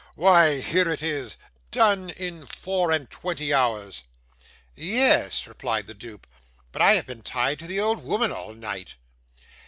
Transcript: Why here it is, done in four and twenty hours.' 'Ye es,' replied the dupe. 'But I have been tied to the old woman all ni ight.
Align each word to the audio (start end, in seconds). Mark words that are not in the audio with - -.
Why 0.15 0.61
here 0.61 0.89
it 0.89 1.03
is, 1.03 1.37
done 1.69 2.09
in 2.09 2.47
four 2.47 2.89
and 2.91 3.07
twenty 3.07 3.53
hours.' 3.53 4.01
'Ye 4.73 4.97
es,' 4.99 5.45
replied 5.45 5.85
the 5.85 5.93
dupe. 5.93 6.25
'But 6.71 6.81
I 6.81 6.93
have 6.93 7.05
been 7.05 7.21
tied 7.21 7.59
to 7.59 7.67
the 7.67 7.79
old 7.81 8.03
woman 8.03 8.31
all 8.31 8.55
ni 8.55 8.65
ight. 8.65 8.95